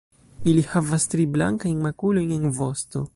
[0.53, 3.07] Ili havas tri blankajn makulojn en vosto.